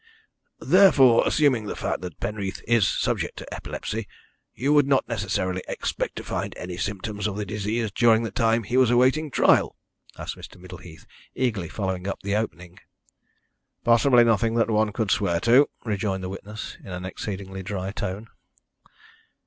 "Therefore, 0.65 1.27
assuming 1.27 1.67
the 1.67 1.75
fact 1.75 2.01
that 2.01 2.19
Penreath 2.19 2.63
is 2.67 2.87
subject 2.87 3.37
to 3.37 3.53
epilepsy, 3.53 4.07
you 4.55 4.73
would 4.73 4.87
not 4.87 5.07
necessarily 5.07 5.61
expect 5.67 6.15
to 6.15 6.23
find 6.23 6.57
any 6.57 6.75
symptoms 6.75 7.27
of 7.27 7.37
the 7.37 7.45
disease 7.45 7.91
during 7.91 8.23
the 8.23 8.31
time 8.31 8.63
he 8.63 8.77
was 8.77 8.89
awaiting 8.89 9.29
trial?" 9.29 9.75
asked 10.17 10.35
Mr. 10.35 10.57
Middleheath, 10.59 11.05
eagerly 11.35 11.69
following 11.69 12.07
up 12.07 12.19
the 12.23 12.35
opening. 12.35 12.79
"Possibly 13.83 14.23
nothing 14.23 14.55
that 14.55 14.71
one 14.71 14.91
could 14.91 15.11
swear 15.11 15.39
to," 15.41 15.69
rejoined 15.85 16.23
the 16.23 16.29
witness, 16.29 16.79
in 16.79 16.87
an 16.87 17.05
exceedingly 17.05 17.61
dry 17.61 17.91
tone. 17.91 18.27